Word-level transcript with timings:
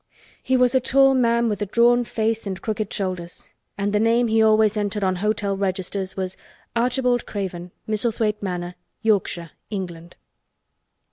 He, 0.41 0.57
was 0.57 0.73
a 0.73 0.79
tall 0.79 1.13
man 1.13 1.47
with 1.47 1.61
a 1.61 1.67
drawn 1.67 2.03
face 2.03 2.47
and 2.47 2.59
crooked 2.59 2.91
shoulders 2.91 3.49
and 3.77 3.93
the 3.93 3.99
name 3.99 4.29
he 4.29 4.41
always 4.41 4.75
entered 4.75 5.03
on 5.03 5.17
hotel 5.17 5.55
registers 5.55 6.17
was, 6.17 6.37
"Archibald 6.75 7.27
Craven, 7.27 7.69
Misselthwaite 7.85 8.41
Manor, 8.41 8.73
Yorkshire, 9.03 9.51
England." 9.69 10.15